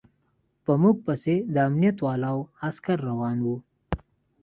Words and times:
په 0.63 0.71
موږ 0.81 0.97
پسې 1.05 1.35
د 1.53 1.55
امنيت 1.69 1.97
والاو 2.05 2.39
عسکر 2.67 2.97
روان 3.09 3.37
و. 3.45 3.47